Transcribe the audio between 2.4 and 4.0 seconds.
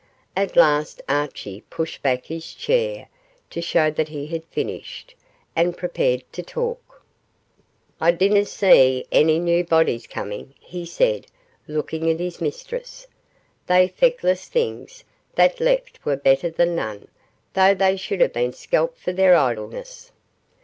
chair to show